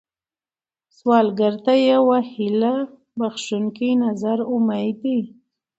سوالګر 0.97 1.53
ته 1.65 1.73
یو 1.91 2.05
هيله 2.31 2.73
بښونکی 3.17 3.89
نظر 4.03 4.37
امید 4.53 4.95
دی 5.03 5.19